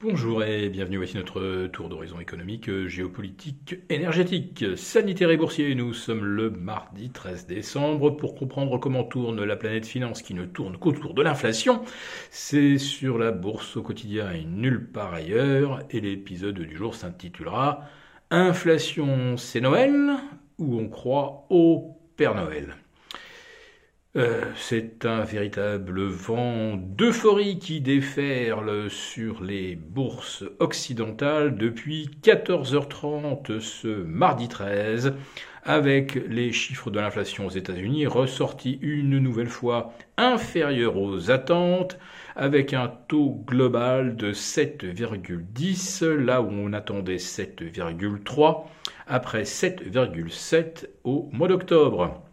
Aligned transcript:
Bonjour 0.00 0.44
et 0.44 0.68
bienvenue, 0.68 0.98
voici 0.98 1.16
notre 1.16 1.66
tour 1.66 1.88
d'horizon 1.88 2.20
économique, 2.20 2.70
géopolitique, 2.86 3.78
énergétique, 3.88 4.64
sanitaire 4.76 5.30
et 5.30 5.36
boursier. 5.36 5.74
Nous 5.74 5.92
sommes 5.92 6.24
le 6.24 6.50
mardi 6.50 7.10
13 7.10 7.48
décembre 7.48 8.10
pour 8.10 8.36
comprendre 8.36 8.78
comment 8.78 9.02
tourne 9.02 9.42
la 9.42 9.56
planète 9.56 9.86
finance 9.86 10.22
qui 10.22 10.34
ne 10.34 10.44
tourne 10.44 10.78
qu'autour 10.78 11.14
de 11.14 11.22
l'inflation. 11.22 11.82
C'est 12.30 12.78
sur 12.78 13.18
la 13.18 13.32
bourse 13.32 13.76
au 13.76 13.82
quotidien 13.82 14.30
et 14.30 14.44
nulle 14.44 14.88
part 14.88 15.14
ailleurs 15.14 15.82
et 15.90 16.00
l'épisode 16.00 16.60
du 16.60 16.76
jour 16.76 16.94
s'intitulera 16.94 17.82
Inflation 18.30 19.36
c'est 19.36 19.60
Noël? 19.60 20.12
ou 20.58 20.78
on 20.78 20.88
croit 20.88 21.46
au 21.50 21.98
Père 22.16 22.36
Noël. 22.36 22.76
Euh, 24.18 24.42
c'est 24.56 25.04
un 25.04 25.22
véritable 25.22 26.02
vent 26.08 26.74
d'euphorie 26.76 27.60
qui 27.60 27.80
déferle 27.80 28.90
sur 28.90 29.44
les 29.44 29.76
bourses 29.76 30.42
occidentales 30.58 31.56
depuis 31.56 32.10
14h30 32.24 33.60
ce 33.60 33.86
mardi 33.86 34.48
13, 34.48 35.14
avec 35.62 36.16
les 36.28 36.50
chiffres 36.50 36.90
de 36.90 36.98
l'inflation 36.98 37.46
aux 37.46 37.50
États-Unis 37.50 38.08
ressortis 38.08 38.80
une 38.82 39.20
nouvelle 39.20 39.46
fois 39.46 39.92
inférieurs 40.16 40.96
aux 40.96 41.30
attentes, 41.30 41.96
avec 42.34 42.74
un 42.74 42.90
taux 43.06 43.44
global 43.46 44.16
de 44.16 44.32
7,10, 44.32 46.04
là 46.04 46.42
où 46.42 46.48
on 46.50 46.72
attendait 46.72 47.18
7,3, 47.18 48.64
après 49.06 49.44
7,7 49.44 50.88
au 51.04 51.28
mois 51.30 51.46
d'octobre. 51.46 52.27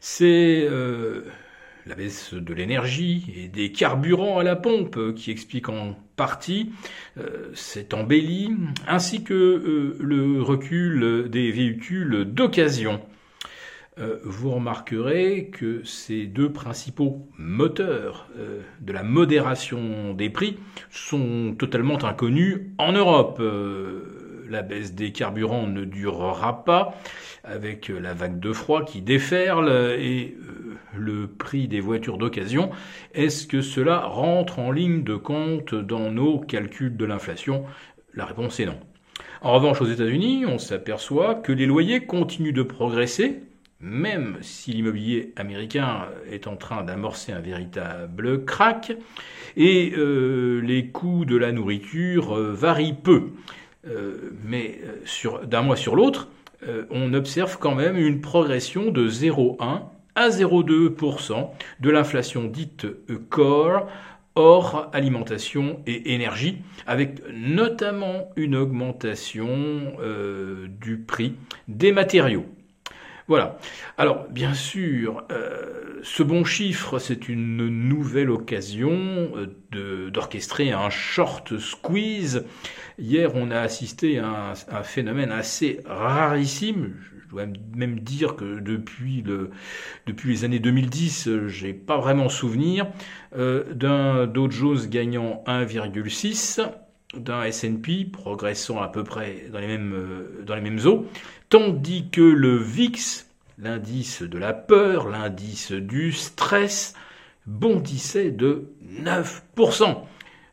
C'est 0.00 0.66
euh, 0.70 1.22
la 1.86 1.94
baisse 1.94 2.34
de 2.34 2.54
l'énergie 2.54 3.32
et 3.36 3.48
des 3.48 3.72
carburants 3.72 4.38
à 4.38 4.44
la 4.44 4.56
pompe 4.56 5.14
qui 5.14 5.30
explique 5.30 5.68
en 5.68 5.96
partie 6.16 6.72
euh, 7.18 7.50
cette 7.54 7.94
embellie, 7.94 8.54
ainsi 8.86 9.22
que 9.22 9.34
euh, 9.34 9.96
le 10.00 10.42
recul 10.42 11.28
des 11.30 11.50
véhicules 11.50 12.24
d'occasion. 12.24 13.00
vous 14.24 14.50
remarquerez 14.50 15.48
que 15.50 15.82
ces 15.84 16.26
deux 16.26 16.52
principaux 16.52 17.26
moteurs 17.38 18.28
de 18.82 18.92
la 18.92 19.02
modération 19.02 20.12
des 20.12 20.28
prix 20.28 20.58
sont 20.90 21.54
totalement 21.58 22.04
inconnus 22.04 22.60
en 22.76 22.92
Europe 22.92 23.40
la 24.48 24.62
baisse 24.62 24.94
des 24.94 25.12
carburants 25.12 25.66
ne 25.66 25.84
durera 25.84 26.64
pas, 26.64 26.94
avec 27.44 27.88
la 27.88 28.14
vague 28.14 28.40
de 28.40 28.52
froid 28.52 28.84
qui 28.84 29.00
déferle 29.02 29.68
et 29.98 30.36
euh, 30.40 30.74
le 30.96 31.26
prix 31.28 31.68
des 31.68 31.80
voitures 31.80 32.18
d'occasion. 32.18 32.70
Est-ce 33.14 33.46
que 33.46 33.60
cela 33.60 34.00
rentre 34.00 34.58
en 34.58 34.72
ligne 34.72 35.04
de 35.04 35.16
compte 35.16 35.74
dans 35.74 36.10
nos 36.10 36.38
calculs 36.38 36.96
de 36.96 37.04
l'inflation? 37.04 37.64
La 38.14 38.24
réponse 38.24 38.58
est 38.60 38.66
non. 38.66 38.78
En 39.42 39.52
revanche, 39.52 39.80
aux 39.80 39.86
États-Unis, 39.86 40.44
on 40.46 40.58
s'aperçoit 40.58 41.34
que 41.34 41.52
les 41.52 41.66
loyers 41.66 42.00
continuent 42.00 42.52
de 42.52 42.62
progresser, 42.62 43.42
même 43.80 44.38
si 44.40 44.72
l'immobilier 44.72 45.32
américain 45.36 46.06
est 46.30 46.46
en 46.46 46.56
train 46.56 46.82
d'amorcer 46.82 47.32
un 47.32 47.40
véritable 47.40 48.44
crack, 48.44 48.96
et 49.56 49.92
euh, 49.96 50.60
les 50.62 50.88
coûts 50.88 51.24
de 51.24 51.36
la 51.36 51.52
nourriture 51.52 52.36
euh, 52.36 52.52
varient 52.52 52.94
peu. 52.94 53.30
Euh, 53.88 54.32
mais 54.44 54.80
euh, 54.84 55.44
d'un 55.44 55.62
mois 55.62 55.76
sur 55.76 55.94
l'autre, 55.94 56.28
euh, 56.66 56.84
on 56.90 57.14
observe 57.14 57.58
quand 57.58 57.74
même 57.74 57.96
une 57.96 58.20
progression 58.20 58.90
de 58.90 59.08
0,1 59.08 59.82
à 60.14 60.28
0,2% 60.28 61.50
de 61.80 61.90
l'inflation 61.90 62.44
dite 62.44 62.86
core 63.28 63.86
hors 64.34 64.90
alimentation 64.92 65.80
et 65.86 66.14
énergie, 66.14 66.58
avec 66.86 67.22
notamment 67.32 68.30
une 68.36 68.54
augmentation 68.54 69.96
du 70.68 70.98
prix 70.98 71.36
des 71.68 71.92
matériaux. 71.92 72.44
Voilà. 73.28 73.58
Alors, 73.96 74.26
bien 74.28 74.52
sûr, 74.52 75.24
ce 76.02 76.22
bon 76.22 76.44
chiffre, 76.44 76.98
c'est 76.98 77.28
une 77.28 77.68
nouvelle 77.88 78.30
occasion 78.30 79.30
d'orchestrer 80.10 80.72
un 80.72 80.90
short 80.90 81.58
squeeze 81.58 82.44
Hier, 82.98 83.34
on 83.34 83.50
a 83.50 83.60
assisté 83.60 84.18
à 84.20 84.54
un, 84.70 84.82
phénomène 84.82 85.30
assez 85.30 85.80
rarissime. 85.84 86.94
Je 87.22 87.28
dois 87.28 87.44
même 87.74 88.00
dire 88.00 88.36
que 88.36 88.58
depuis 88.60 89.22
les 90.24 90.44
années 90.44 90.60
2010, 90.60 91.28
j'ai 91.48 91.74
pas 91.74 91.98
vraiment 91.98 92.30
souvenir 92.30 92.86
euh, 93.36 93.64
d'un 93.74 94.26
Dow 94.26 94.50
Jones 94.50 94.86
gagnant 94.88 95.44
1,6 95.46 96.62
d'un 97.14 97.44
S&P 97.44 98.06
progressant 98.06 98.80
à 98.80 98.88
peu 98.88 99.04
près 99.04 99.48
dans 99.52 99.58
les 99.58 99.66
mêmes 99.66 99.92
euh, 99.94 100.42
dans 100.44 100.54
les 100.54 100.60
mêmes 100.62 100.80
eaux, 100.86 101.06
tandis 101.50 102.08
que 102.10 102.22
le 102.22 102.56
VIX, 102.56 103.25
l'indice 103.58 104.22
de 104.22 104.38
la 104.38 104.52
peur, 104.52 105.08
l'indice 105.08 105.72
du 105.72 106.12
stress, 106.12 106.94
bondissait 107.46 108.30
de 108.30 108.72
9%. 108.84 110.02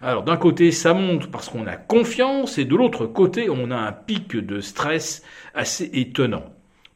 Alors 0.00 0.24
d'un 0.24 0.36
côté, 0.36 0.72
ça 0.72 0.94
monte 0.94 1.30
parce 1.30 1.48
qu'on 1.48 1.66
a 1.66 1.76
confiance, 1.76 2.58
et 2.58 2.64
de 2.64 2.74
l'autre 2.76 3.06
côté, 3.06 3.48
on 3.48 3.70
a 3.70 3.76
un 3.76 3.92
pic 3.92 4.36
de 4.36 4.60
stress 4.60 5.22
assez 5.54 5.90
étonnant. 5.92 6.44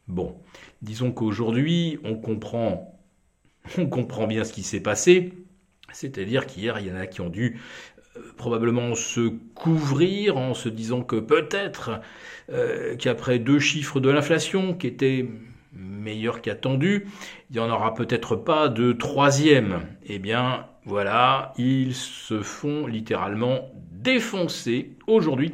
Bon, 0.07 0.35
disons 0.81 1.11
qu'aujourd'hui, 1.11 1.99
on 2.03 2.15
comprend, 2.15 2.99
on 3.77 3.87
comprend 3.87 4.27
bien 4.27 4.43
ce 4.43 4.53
qui 4.53 4.63
s'est 4.63 4.81
passé, 4.81 5.33
c'est-à-dire 5.93 6.45
qu'hier, 6.45 6.79
il 6.79 6.87
y 6.87 6.91
en 6.91 6.95
a 6.95 7.07
qui 7.07 7.21
ont 7.21 7.29
dû 7.29 7.59
euh, 8.17 8.21
probablement 8.35 8.93
se 8.93 9.29
couvrir 9.55 10.37
en 10.37 10.53
se 10.53 10.69
disant 10.69 11.01
que 11.01 11.15
peut-être 11.15 12.01
euh, 12.51 12.95
qu'après 12.97 13.39
deux 13.39 13.59
chiffres 13.59 13.99
de 13.99 14.09
l'inflation 14.09 14.73
qui 14.73 14.87
étaient 14.87 15.27
meilleurs 15.77 16.41
qu'attendus, 16.41 17.07
il 17.49 17.53
n'y 17.53 17.59
en 17.59 17.69
aura 17.69 17.93
peut-être 17.93 18.35
pas 18.35 18.67
de 18.67 18.91
troisième. 18.91 19.81
Eh 20.05 20.19
bien, 20.19 20.65
voilà, 20.85 21.53
ils 21.57 21.93
se 21.93 22.41
font 22.41 22.87
littéralement 22.87 23.69
défoncer 23.91 24.91
aujourd'hui 25.07 25.53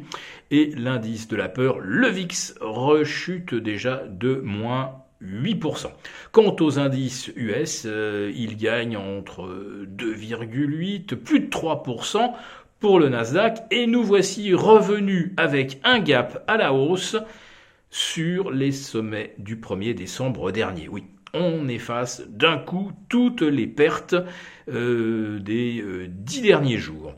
et 0.50 0.70
l'indice 0.76 1.28
de 1.28 1.36
la 1.36 1.48
peur, 1.48 1.78
le 1.80 2.08
VIX, 2.08 2.54
rechute 2.60 3.54
déjà 3.54 4.04
de 4.08 4.36
moins 4.36 4.92
8%. 5.22 5.86
Quant 6.32 6.56
aux 6.60 6.78
indices 6.78 7.32
US, 7.34 7.84
euh, 7.86 8.30
ils 8.34 8.56
gagnent 8.56 8.96
entre 8.96 9.48
2,8 9.86 11.16
plus 11.16 11.40
de 11.40 11.46
3% 11.46 12.32
pour 12.80 13.00
le 13.00 13.08
Nasdaq 13.08 13.62
et 13.70 13.86
nous 13.86 14.02
voici 14.02 14.52
revenus 14.52 15.32
avec 15.36 15.80
un 15.84 15.98
gap 16.00 16.44
à 16.46 16.56
la 16.56 16.72
hausse 16.72 17.16
sur 17.94 18.50
les 18.50 18.72
sommets 18.72 19.36
du 19.38 19.54
1er 19.54 19.94
décembre 19.94 20.50
dernier. 20.50 20.88
Oui, 20.88 21.04
on 21.32 21.68
efface 21.68 22.22
d'un 22.28 22.58
coup 22.58 22.90
toutes 23.08 23.42
les 23.42 23.68
pertes 23.68 24.16
euh, 24.68 25.38
des 25.38 25.80
euh, 25.80 26.08
dix 26.08 26.42
derniers 26.42 26.76
jours. 26.76 27.14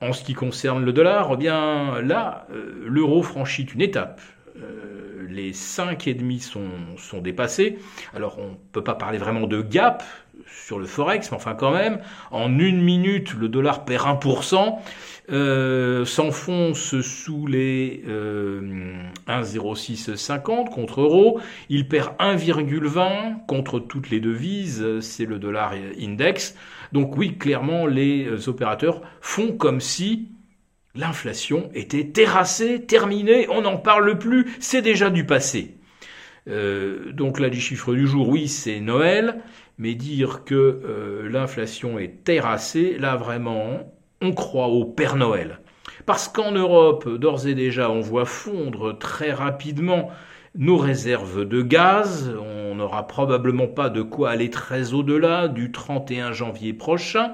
En 0.00 0.14
ce 0.14 0.24
qui 0.24 0.32
concerne 0.32 0.86
le 0.86 0.94
dollar, 0.94 1.32
eh 1.34 1.36
bien 1.36 2.00
là, 2.00 2.46
euh, 2.50 2.86
l'euro 2.86 3.22
franchit 3.22 3.64
une 3.64 3.82
étape. 3.82 4.22
Les 5.28 5.52
5,5 5.52 6.40
sont, 6.40 6.68
sont 6.96 7.20
dépassés. 7.20 7.78
Alors 8.14 8.38
on 8.38 8.50
ne 8.50 8.56
peut 8.72 8.84
pas 8.84 8.94
parler 8.94 9.18
vraiment 9.18 9.46
de 9.46 9.60
gap 9.62 10.02
sur 10.46 10.78
le 10.78 10.86
Forex, 10.86 11.30
mais 11.30 11.36
enfin 11.36 11.54
quand 11.54 11.72
même, 11.72 12.00
en 12.30 12.58
une 12.58 12.82
minute, 12.82 13.34
le 13.34 13.48
dollar 13.48 13.84
perd 13.84 14.20
1%. 14.22 14.78
Euh, 15.28 16.04
s'enfonce 16.04 17.00
sous 17.00 17.48
les 17.48 18.04
euh, 18.06 18.94
1,0650 19.26 20.70
contre 20.70 21.00
euro. 21.00 21.40
Il 21.68 21.88
perd 21.88 22.12
1,20 22.20 23.44
contre 23.46 23.80
toutes 23.80 24.10
les 24.10 24.20
devises, 24.20 25.00
c'est 25.00 25.24
le 25.24 25.40
dollar 25.40 25.74
index. 26.00 26.54
Donc 26.92 27.16
oui, 27.16 27.36
clairement, 27.38 27.86
les 27.86 28.48
opérateurs 28.48 29.02
font 29.20 29.52
comme 29.52 29.80
si 29.80 30.28
l'inflation 30.96 31.70
était 31.74 32.08
terrassée, 32.08 32.82
terminée, 32.82 33.46
on 33.48 33.62
n'en 33.62 33.76
parle 33.76 34.18
plus, 34.18 34.46
c'est 34.60 34.82
déjà 34.82 35.10
du 35.10 35.24
passé. 35.24 35.76
Euh, 36.48 37.12
donc 37.12 37.40
là, 37.40 37.48
les 37.48 37.60
chiffres 37.60 37.94
du 37.94 38.06
jour, 38.06 38.28
oui, 38.28 38.48
c'est 38.48 38.80
Noël, 38.80 39.40
mais 39.78 39.94
dire 39.94 40.44
que 40.44 40.54
euh, 40.54 41.28
l'inflation 41.28 41.98
est 41.98 42.24
terrassée, 42.24 42.96
là 42.98 43.16
vraiment, 43.16 43.92
on 44.20 44.32
croit 44.32 44.68
au 44.68 44.84
Père 44.84 45.16
Noël. 45.16 45.60
Parce 46.06 46.28
qu'en 46.28 46.52
Europe, 46.52 47.08
d'ores 47.08 47.46
et 47.46 47.54
déjà, 47.54 47.90
on 47.90 48.00
voit 48.00 48.24
fondre 48.24 48.96
très 48.96 49.32
rapidement 49.32 50.10
nos 50.54 50.76
réserves 50.76 51.44
de 51.44 51.62
gaz. 51.62 52.34
On 52.40 52.76
n'aura 52.76 53.06
probablement 53.06 53.66
pas 53.66 53.88
de 53.88 54.02
quoi 54.02 54.30
aller 54.30 54.50
très 54.50 54.94
au-delà 54.94 55.48
du 55.48 55.72
31 55.72 56.32
janvier 56.32 56.72
prochain. 56.72 57.32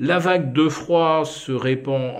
La 0.00 0.20
vague 0.20 0.52
de 0.52 0.68
froid 0.68 1.24
se 1.24 1.50
répand 1.50 2.14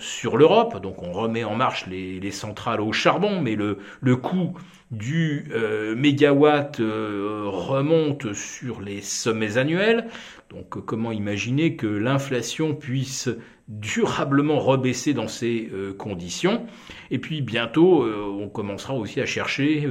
sur 0.00 0.36
l'Europe, 0.36 0.82
donc 0.82 1.04
on 1.04 1.12
remet 1.12 1.44
en 1.44 1.54
marche 1.54 1.86
les, 1.86 2.30
centrales 2.32 2.80
au 2.80 2.90
charbon, 2.90 3.40
mais 3.40 3.54
le, 3.54 4.16
coût 4.16 4.58
du 4.90 5.48
euh, 5.52 5.94
mégawatt 5.94 6.80
euh, 6.80 7.44
remonte 7.46 8.32
sur 8.32 8.80
les 8.80 9.02
sommets 9.02 9.56
annuels. 9.56 10.08
Donc 10.50 10.84
comment 10.84 11.12
imaginer 11.12 11.76
que 11.76 11.86
l'inflation 11.86 12.74
puisse 12.74 13.30
durablement 13.68 14.58
rebaisser 14.58 15.14
dans 15.14 15.28
ces 15.28 15.70
euh, 15.72 15.94
conditions? 15.94 16.66
Et 17.12 17.20
puis 17.20 17.40
bientôt, 17.40 18.04
on 18.04 18.48
commencera 18.48 18.94
aussi 18.94 19.20
à 19.20 19.26
chercher 19.26 19.88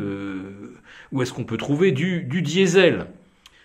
où 1.13 1.21
est-ce 1.21 1.31
qu'on 1.31 1.45
peut 1.45 1.57
trouver 1.57 1.93
du, 1.93 2.23
du, 2.23 2.41
diesel? 2.41 3.05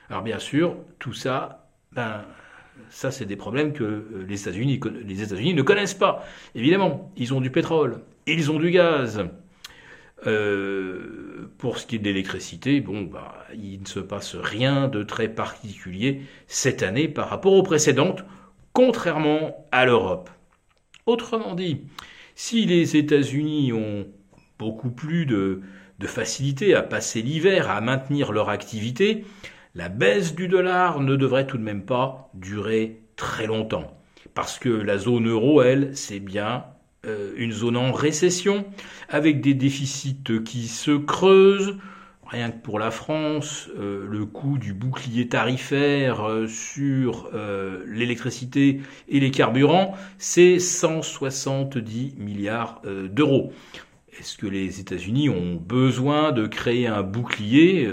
Alors 0.09 0.23
bien 0.23 0.39
sûr, 0.39 0.77
tout 1.01 1.15
ça, 1.15 1.69
ben, 1.91 2.23
ça 2.91 3.11
c'est 3.11 3.27
des 3.27 3.37
problèmes 3.37 3.73
que 3.73 4.25
les 4.29 4.43
États-Unis 4.43 4.81
les 5.05 5.23
États-Unis 5.23 5.55
ne 5.55 5.63
connaissent 5.63 5.95
pas. 5.95 6.25
Évidemment, 6.55 7.13
ils 7.17 7.35
ont 7.35 7.41
du 7.41 7.51
pétrole, 7.51 8.01
ils 8.27 8.51
ont 8.51 8.59
du 8.59 8.71
gaz. 8.71 9.25
Euh, 10.27 11.51
pour 11.59 11.79
ce 11.79 11.87
qui 11.87 11.97
est 11.97 11.99
de 11.99 12.05
l'électricité, 12.05 12.81
bon, 12.81 13.03
bah, 13.03 13.45
il 13.55 13.83
ne 13.83 13.87
se 13.87 14.01
passe 14.01 14.35
rien 14.35 14.89
de 14.89 15.03
très 15.03 15.29
particulier 15.29 16.23
cette 16.47 16.83
année 16.83 17.07
par 17.07 17.29
rapport 17.29 17.53
aux 17.53 17.63
précédentes, 17.63 18.25
contrairement 18.73 19.67
à 19.73 19.85
l'Europe. 19.85 20.31
Autrement 21.05 21.55
dit, 21.55 21.83
si 22.35 22.65
les 22.65 22.97
États-Unis 22.97 23.73
ont 23.73 24.07
beaucoup 24.59 24.91
plus 24.91 25.27
de, 25.27 25.61
de 25.99 26.07
facilité 26.07 26.75
à 26.75 26.83
passer 26.83 27.23
l'hiver, 27.23 27.71
à 27.71 27.81
maintenir 27.81 28.33
leur 28.33 28.49
activité, 28.49 29.25
la 29.77 29.91
baisse 29.91 30.35
du 30.35 30.49
dollar 30.49 31.01
ne 31.01 31.17
devrait 31.17 31.47
tout 31.47 31.59
de 31.59 31.63
même 31.63 31.83
pas 31.83 32.31
durer 32.33 33.03
très 33.15 33.47
longtemps. 33.47 33.95
Parce 34.35 34.59
que 34.59 34.71
la 34.71 34.97
zone 34.97 35.29
euro, 35.29 35.61
elle, 35.61 35.95
c'est 35.95 36.19
bien 36.19 36.65
euh, 37.07 37.33
une 37.37 37.53
zone 37.53 37.77
en 37.77 37.93
récession, 37.93 38.65
avec 39.11 39.43
des 39.43 39.53
déficits 39.53 40.43
qui 40.45 40.67
se 40.67 40.93
creusent. 40.93 41.77
Rien 42.27 42.51
que 42.51 42.59
pour 42.63 42.79
la 42.79 42.91
France, 42.91 43.69
euh, 43.79 44.07
le 44.09 44.25
coût 44.25 44.57
du 44.57 44.73
bouclier 44.73 45.29
tarifaire 45.29 46.25
euh, 46.27 46.47
sur 46.47 47.31
l'électricité 47.87 48.81
et 49.11 49.21
les 49.21 49.31
carburants, 49.31 49.95
c'est 50.17 50.59
170 50.59 52.15
milliards 52.17 52.81
d'euros. 53.11 53.53
Est-ce 54.19 54.39
que 54.39 54.47
les 54.47 54.81
États-Unis 54.81 55.29
ont 55.29 55.57
besoin 55.57 56.33
de 56.33 56.47
créer 56.47 56.87
un 56.87 57.03
bouclier 57.03 57.87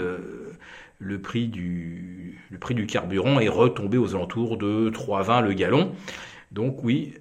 le 1.04 1.20
prix, 1.20 1.48
du, 1.48 2.40
carburant 2.88 3.38
est 3.40 3.48
retombé 3.48 3.98
aux 3.98 4.14
alentours 4.14 4.56
de 4.56 4.90
3,20 4.90 5.44
le 5.44 5.52
gallon. 5.52 5.92
Donc 6.50 6.82
oui, 6.82 7.14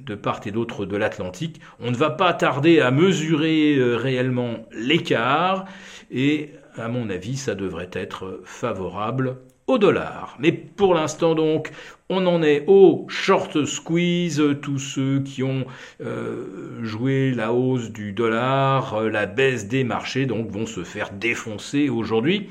de 0.00 0.14
part 0.14 0.40
et 0.44 0.50
d'autre 0.50 0.84
de 0.84 0.96
l'Atlantique. 0.96 1.60
On 1.80 1.90
ne 1.90 1.96
va 1.96 2.10
pas 2.10 2.34
tarder 2.34 2.80
à 2.80 2.90
mesurer 2.90 3.76
euh, 3.76 3.96
réellement 3.96 4.66
l'écart 4.72 5.64
et 6.10 6.50
à 6.76 6.88
mon 6.88 7.10
avis, 7.10 7.36
ça 7.36 7.54
devrait 7.54 7.90
être 7.92 8.40
favorable 8.44 9.36
au 9.66 9.78
dollar. 9.78 10.36
Mais 10.38 10.52
pour 10.52 10.94
l'instant 10.94 11.34
donc, 11.34 11.70
on 12.08 12.26
en 12.26 12.42
est 12.42 12.64
au 12.66 13.06
short 13.08 13.64
squeeze, 13.64 14.42
tous 14.60 14.78
ceux 14.78 15.20
qui 15.20 15.42
ont 15.42 15.64
euh, 16.02 16.82
joué 16.82 17.30
la 17.30 17.52
hausse 17.52 17.90
du 17.90 18.12
dollar, 18.12 18.94
euh, 18.94 19.08
la 19.08 19.26
baisse 19.26 19.68
des 19.68 19.84
marchés, 19.84 20.26
donc 20.26 20.50
vont 20.50 20.66
se 20.66 20.84
faire 20.84 21.10
défoncer 21.12 21.88
aujourd'hui. 21.88 22.48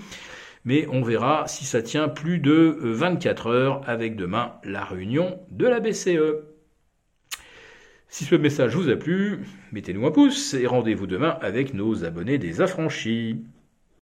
Mais 0.64 0.88
on 0.92 1.02
verra 1.02 1.46
si 1.48 1.66
ça 1.66 1.82
tient 1.82 2.08
plus 2.08 2.40
de 2.40 2.78
24 2.82 3.48
heures 3.48 3.82
avec 3.88 4.16
demain 4.16 4.54
la 4.64 4.84
réunion 4.84 5.40
de 5.50 5.68
la 5.68 5.80
BCE. 5.80 6.44
Si 8.08 8.26
ce 8.26 8.36
message 8.36 8.76
vous 8.76 8.90
a 8.90 8.96
plu, 8.96 9.40
mettez-nous 9.72 10.06
un 10.06 10.12
pouce 10.12 10.54
et 10.54 10.68
rendez-vous 10.68 11.08
demain 11.08 11.38
avec 11.42 11.74
nos 11.74 12.04
abonnés 12.04 12.38
des 12.38 12.62
affranchis. 12.62 13.46